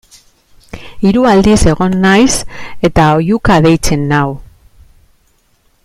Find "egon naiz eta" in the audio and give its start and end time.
1.73-3.05